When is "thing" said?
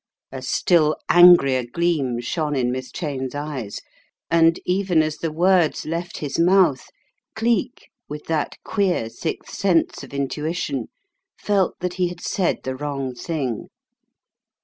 13.13-13.67